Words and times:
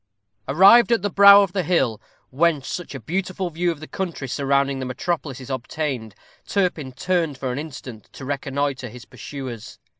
_Arrived 0.47 0.91
at 0.91 1.03
the 1.03 1.11
brow 1.11 1.43
of 1.43 1.53
the 1.53 1.61
hill, 1.61 2.01
whence 2.31 2.67
such 2.67 2.95
a 2.95 2.99
beautiful 2.99 3.51
view 3.51 3.69
of 3.71 3.79
the 3.79 3.87
country 3.87 4.27
surrounding 4.27 4.79
the 4.79 4.85
metropolis 4.87 5.39
is 5.39 5.51
obtained, 5.51 6.15
Turpin 6.47 6.91
turned 6.91 7.37
for 7.37 7.51
an 7.51 7.59
instant 7.59 8.11
to 8.13 8.25
reconnoitre 8.25 8.89
his 8.89 9.05
pursuers. 9.05 9.77